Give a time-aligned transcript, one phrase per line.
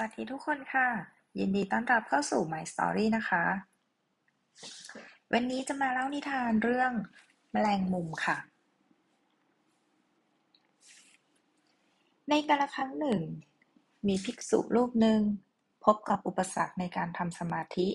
[0.00, 0.88] วัสดีทุกคนค่ะ
[1.38, 3.44] ยินดีต้อนรับเข้าสู่ My Story นะคะ
[5.32, 6.92] วันนี้จะมาเล่านิทานเรื่อง
[7.52, 8.36] แมลงมุมค่ะ
[12.28, 13.20] ในกาลครั้งหนึ่ง
[14.06, 15.20] มีภิกษุรูปหนึ่ง
[15.84, 17.88] พบกับอุปสรรคในการทำสมาธิ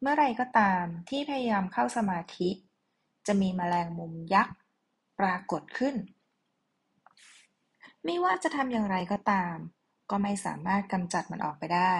[0.00, 2.48] เมื่อไรก็ตามที่พยายามเข้าสมาธิ
[3.26, 4.56] จะมีแมลงมุมยักษ์
[5.18, 5.94] ปรากฏขึ้น
[8.04, 9.56] ไม่ว่าจะทำอย่างไรก็ตาม
[10.10, 11.94] ก็ไม่สามารถกำจัดมันออกไปได้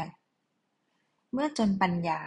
[1.33, 2.21] เมื่อจนปัญญา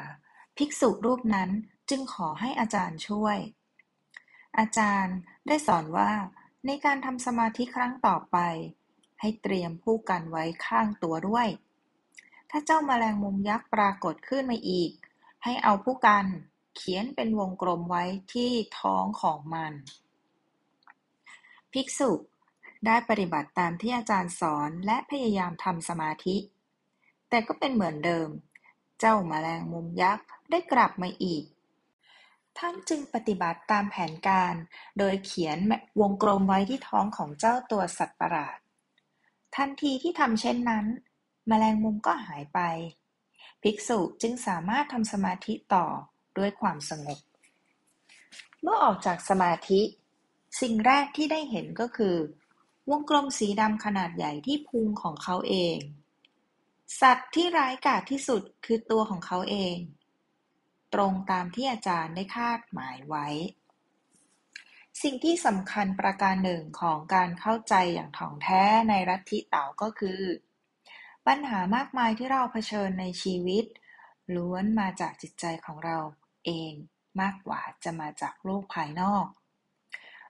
[0.57, 1.49] ภิกษุรูปนั้น
[1.89, 3.37] จึงขอให้อาจารย์ช่วย
[4.57, 5.15] อาจารย์
[5.47, 6.11] ได้สอนว่า
[6.65, 8.37] ในการทำสมาธิครั้งต่อไป
[9.19, 11.47] ให้เตรียมผู้กันไว้ข้างตัวด้วย
[12.49, 14.91] ถ้าเจ้ามาแมลงมุมยักษ์ปรากฏขึ้นมาอีก
[15.43, 16.25] ให้เอาผู้กัน
[16.75, 18.03] เขียนเป็นวงกลมไว้
[18.33, 19.73] ที่ท้องของมัน
[21.73, 22.11] ภิกษุ
[22.85, 26.37] ได้ปฏิบัติตามที่อาจารย์สอนและพยายามทำสมาธิ
[27.29, 28.29] แต่ก็เป็นเหมือนเดิม
[28.99, 31.43] เจ้ามาแมลงมุมยักษ์ได้กลับมาอีก
[32.57, 34.53] ท่านจึงปฏิบัติตามแผนการ
[34.97, 35.57] โดยเขียน
[36.01, 38.57] วงกลมไว้ที่ท้องของเจ้าตัวสัตว์ประหลาด
[39.55, 40.85] ทันทีที่ทำเช่นนั้น
[41.47, 42.59] แมลงมุมก็หายไป
[43.61, 45.85] ภิกษุจึงสามารถทำสมาธิต่อ
[46.37, 47.19] ด้วยความสงบ
[48.61, 49.81] เมื่อออกจากสมาธิ
[50.61, 52.15] สิ่งแรกที่ได้เห็นก็คือ
[52.89, 55.77] วงกลมสีดำขนาดใหญ่ที่พุงของเขาเอง
[57.01, 59.77] สัตว์ที่ร้ายกาจที่สุดคือตัวของเขาเอง
[60.93, 63.27] ตรงตามที่อาจารย์ได้คาดหมายไว้
[65.03, 70.21] สิ่งที่สำคัญประการหนึ่งของการเข้าใจอย่างถ่องแท้ในรัฐทิเต๋าก็คือ
[71.27, 73.65] ปัญหามากมายที่เราเผชิญในชีวิต
[74.35, 75.97] ล้วนมาจากจิตใจของเรา
[76.45, 76.73] เอง
[77.21, 79.25] มากกว่าจะมาจากโลกภายนอก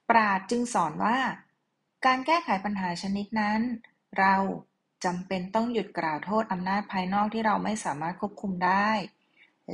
[0.10, 1.18] ปราดจึงสอนว่า
[2.06, 3.62] การแก้ไขปัญหาชนิดนั้น
[4.20, 4.36] เรา
[5.06, 8.92] จำเป็นต้องหยุดกล่าวโทษอำนาจภายนอกที่เราไม่สามารถควบคุมได้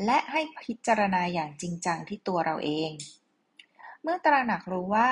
[0.06, 2.92] และให้พิจารณาอย่างจริงจังที่ตัวเราเอง
[4.02, 5.12] เมื่อตระหนักรู้ว่า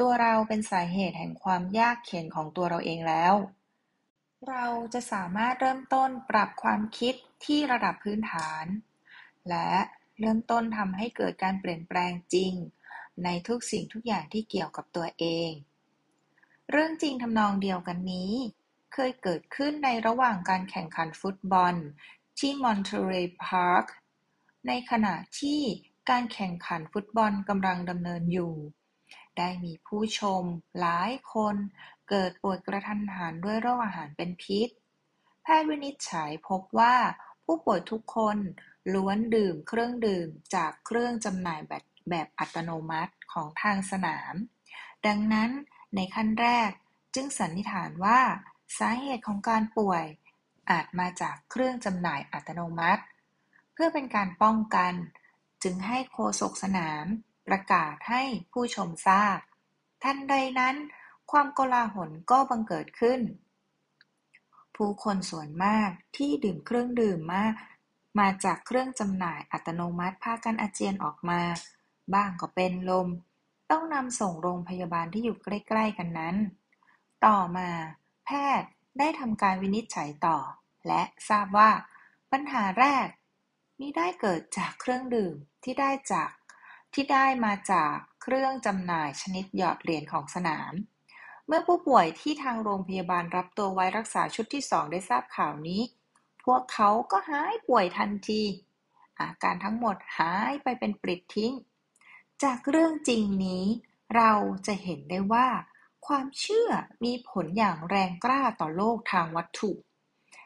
[0.00, 3.34] ตัวเราเป็นสาเหตุแห่งความยากเข็นของตัวเราเองแล้ว
[4.48, 8.64] เราจะสามารถเริ่มต้นปรับความคิดที่ระดับพื้นฐาน
[9.48, 9.70] และ
[10.20, 12.52] เริ่มต้นทำให้เกิดการเปลี่ยนแปลงจริง
[13.24, 15.50] ในทุกสิ่งทุกอย่างที่เกี่ยวกับตัวเอง
[16.70, 18.32] เรื่องจริงทำนองเดียวกันนี้
[18.94, 21.74] เคยเกิดขึ้นในระหว่างการแข่งขันฟุตบอล
[22.38, 23.84] ที่มอนเทเรย์พาร์ค
[24.66, 25.60] ในขณะที่
[26.10, 28.54] การแข่งขันฟุตบอลกำลังดำเนินอยู่
[29.38, 30.42] ได้มีผู้ชม
[30.80, 31.56] หลายคน
[32.08, 34.68] เกิดป่วยกระทันหันด้วยโรคอาหารเป็นพิษ
[35.42, 36.96] แพทย์วินิจฉัยพบว่า
[37.44, 38.38] ผู้ป่วยทุกคน
[38.94, 44.34] ล้วนดื่มเครื่องดื่มจากเครื่องจำหน่ายแบบแบบอัตโนมัติของทางสนาม
[45.06, 45.50] ดังนั้น
[45.94, 46.70] ในขั้นแรก
[47.14, 48.20] จึงสันนิษฐานว่า
[48.78, 50.04] สาเหตุของการป่วย
[50.70, 53.02] อาจมาจากเครื่องจำหน่ายอัตโนมัติ
[53.72, 54.94] เพื่อเป็นการป้องกัน
[55.62, 57.04] จึงให้โฆษกสนาม
[57.46, 58.22] ประกาศให้
[58.52, 59.38] ผู้ชมทราบ
[60.02, 60.76] ทันใดนั้น
[61.30, 63.20] ความโกลาหลก็บังเกิดขึ้น
[64.76, 67.44] ผู้คนส่วนมากที่ดื่มเครื่องดื่มมา
[68.18, 71.40] มาจากเครื่องจำหน่ายอัตโนมัติพากันอาเจียนออกมา
[72.14, 73.08] บ้างก็เป็นลม
[73.70, 76.36] ต้องนำส่งโรงพยาบาลที่อยู่ใกล้ ๆ กันนั้น
[77.26, 77.70] ต่อมา
[78.26, 78.30] แพ
[78.60, 80.38] ทย์ได้ทำการวินิจฉัยต่อ
[80.88, 81.70] และทราบว่า
[82.32, 83.06] ปัญหาแรก
[83.80, 86.30] มิได้เกิดจากเครื่องดื่มที่ได้จาก
[86.94, 90.72] ที่ได้มาจากเครื่องจำหน่ายชนิดหยอดเหรียญของสนาม
[91.46, 95.82] เมื่อผู้ป่วยที่ทางโรงพยาบาลรับตัวไว้รักษาชุดที่สองได้ทราบข่าวนี้
[96.44, 98.42] พวกเขาก็หายป่วยทันที
[99.20, 101.52] อาการทั้งหมดหายไปเป็นปลิดทิ้ง
[102.42, 103.64] จากเรื่องจริงนี้
[104.16, 104.32] เรา
[104.66, 105.48] จะเห็นได้ว่า
[106.06, 106.68] ความเชื่อ
[107.04, 109.72] มีผลอย่างแรงกล้าต่อโลกทางวัตถุ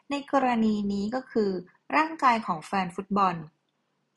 [0.09, 1.51] ในกรณีนี้ก็คือ
[1.95, 3.35] ร่างกายของแฟนฟุตบอล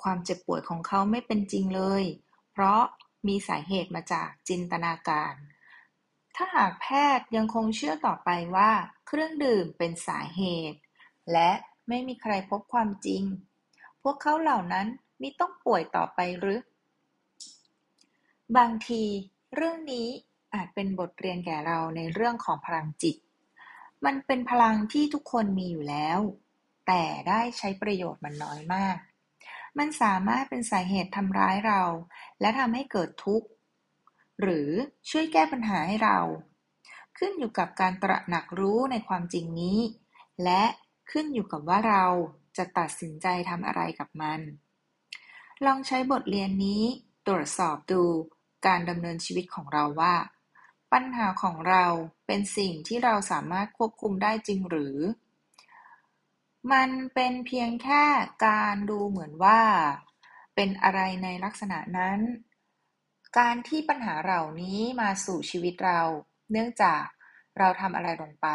[0.02, 2.04] ความเจ็บป่วยของเขาไม่เป็นจริงเลย
[2.52, 2.82] เพราะ
[3.26, 5.34] มีสาเหตุมาจากจินตนาการ
[6.36, 6.86] ถ้าหากแพ
[7.18, 8.70] ทย์ยังคงเชื่อต่อไปว่า
[9.06, 10.78] เครื่องดื่มเป็นสาเหตุ
[11.32, 11.50] และ
[11.88, 13.22] ไม่มีใครพบความจริง
[14.02, 14.86] พวกเขาเหล่านั้น
[15.20, 16.58] มิต้องป่วยต่อไปหรือ
[18.56, 19.02] บางที
[19.54, 20.08] เรื่องนี้
[20.54, 23.16] อาจเป็นบทเรียนแก่เราในเรื่องของพลังจิต
[24.04, 26.18] มันเป็นพลังที่ทุกคนมีอยู่แล้ว
[26.86, 28.96] แต่ได้ใช้ประโยชน์มันน้อยมาก
[29.78, 31.82] มันสามารถเป็นสาเหตุทำร้ายเรา
[32.40, 33.48] และทำให้เกิดทุกข์
[34.40, 34.70] หรือ
[35.10, 36.18] ช่วยแก้ปัญหาให้เรา
[37.18, 39.78] ขึ้นอยู่กับการตระหนักรู้ในความจริงนี้
[40.44, 40.62] และ
[41.10, 42.04] ขึ้นอยู่กับว่าเรา
[42.56, 44.40] จะตัดสินใจทำอะไรกับมัน
[45.66, 46.82] ลองใช้บทเรียนนี้
[47.26, 48.04] ตรวจสอบดู
[48.66, 50.14] การดำเนินชีวิตของเราว่า
[50.92, 51.84] ปัญหาของเรา
[52.26, 54.96] เป็นสิ่งที่เราสามารถควบคุมได้จริงหรือ
[56.72, 58.04] มันเป็นเพียงแค่
[58.46, 59.60] การดูเหมือนว่า
[60.54, 62.20] เป็นอะไรในลักษณะนั้น
[63.38, 66.00] การที่ปัญหาเหล่านี้มาสู่ชีวิตเรา
[66.50, 67.04] เนื่องจาก
[67.58, 68.48] เราทำอะไรลงไป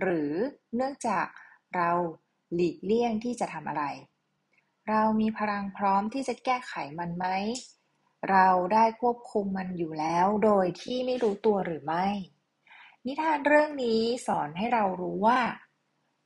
[0.00, 0.32] หรือ
[0.74, 1.26] เนื่องจาก
[1.76, 1.90] เรา
[2.54, 3.84] หลีกเลี่ยงที่จะทำอะไร
[4.88, 7.26] เรามีพลังพร้อมที่จะแก้ไขมันไหม
[8.30, 12.06] เราได้ควบคุมมันอยู่แล้วโดยที่ไม่รู้ตัวหรือไม่
[13.06, 15.40] นิทานเรื่องนี้สอนให้เรารู้ว่า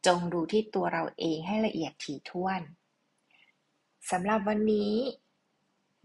[0.06, 2.60] จงดูที่ตัวเราเองให้ละเอียดถี่ถ้วน
[4.10, 4.94] สำหรับวันนี้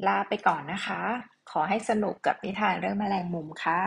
[0.08, 1.02] ลาไปก่อนนะคะ
[1.52, 3.82] ขอให้สนุกกับนิทานเรื่องแมลงมุมค่ะ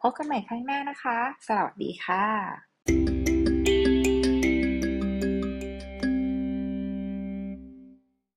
[0.00, 2.73] พบกันใหม่ครั้งหน้านะคะ สวัสดีค่ะ